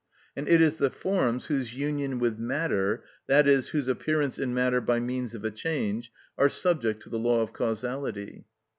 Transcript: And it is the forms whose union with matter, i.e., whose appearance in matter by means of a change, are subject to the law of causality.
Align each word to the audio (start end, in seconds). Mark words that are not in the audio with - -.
And 0.35 0.47
it 0.49 0.61
is 0.61 0.77
the 0.79 0.89
forms 0.89 1.45
whose 1.45 1.75
union 1.75 2.17
with 2.17 2.39
matter, 2.39 3.03
i.e., 3.29 3.61
whose 3.71 3.87
appearance 3.87 4.39
in 4.39 4.51
matter 4.51 4.81
by 4.81 4.99
means 4.99 5.35
of 5.35 5.45
a 5.45 5.51
change, 5.51 6.11
are 6.39 6.49
subject 6.49 7.03
to 7.03 7.09
the 7.09 7.19
law 7.19 7.41
of 7.41 7.53
causality. 7.53 8.45